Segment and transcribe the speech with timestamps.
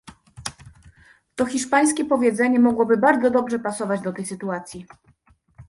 [1.35, 4.85] To hiszpańskie powiedzenie mogłoby bardzo dobrze pasować do tej sytuacji